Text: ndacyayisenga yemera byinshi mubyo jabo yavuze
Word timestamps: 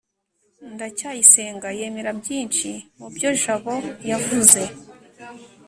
ndacyayisenga 0.73 1.67
yemera 1.79 2.11
byinshi 2.19 2.69
mubyo 2.97 3.29
jabo 3.41 3.75
yavuze 4.09 4.61